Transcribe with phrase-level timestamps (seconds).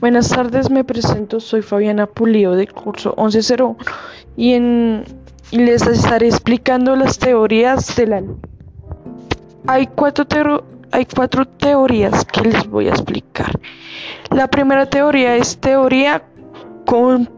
[0.00, 3.76] Buenas tardes, me presento, soy Fabiana Pulido del curso 1101
[4.36, 8.22] y, y les estaré explicando las teorías de la.
[9.66, 10.24] Hay cuatro,
[10.92, 13.58] hay cuatro teorías que les voy a explicar.
[14.30, 16.22] La primera teoría es teoría
[16.86, 17.28] con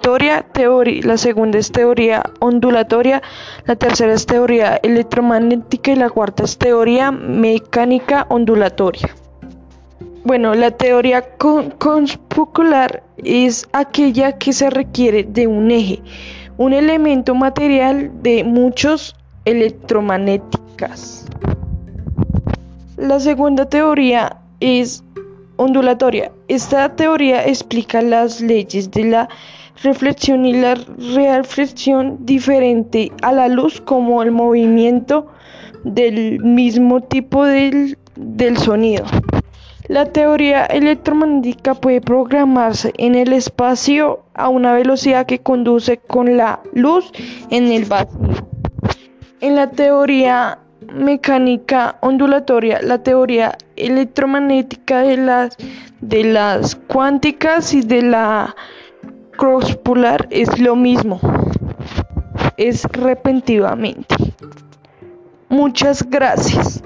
[0.00, 0.46] teoría,
[1.02, 3.20] la segunda es teoría ondulatoria,
[3.66, 9.08] la tercera es teoría electromagnética y la cuarta es teoría mecánica ondulatoria.
[10.24, 11.24] Bueno, la teoría
[11.78, 16.00] conspocular es aquella que se requiere de un eje,
[16.56, 21.26] un elemento material de muchos electromagnéticas.
[22.96, 25.04] La segunda teoría es
[25.56, 26.32] ondulatoria.
[26.48, 29.28] Esta teoría explica las leyes de la
[29.82, 30.74] reflexión y la
[31.14, 35.28] reflexión diferente a la luz como el movimiento
[35.84, 39.04] del mismo tipo del, del sonido.
[39.88, 46.60] La teoría electromagnética puede programarse en el espacio a una velocidad que conduce con la
[46.74, 47.10] luz
[47.48, 48.18] en el vacío.
[49.40, 50.58] En la teoría
[50.92, 55.56] mecánica ondulatoria, la teoría electromagnética de las,
[56.02, 58.54] de las cuánticas y de la
[59.38, 61.18] crosspolar es lo mismo,
[62.58, 64.16] es repentivamente.
[65.48, 66.82] Muchas gracias.